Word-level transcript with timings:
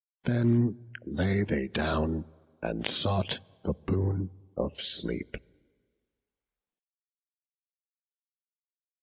Then 0.23 0.89
lay 1.05 1.43
they 1.43 1.67
down, 1.67 2.25
and 2.59 2.87
sought 2.87 3.39
the 3.63 3.75
boon 3.85 4.31
of 4.57 4.73
sleep. 4.81 5.37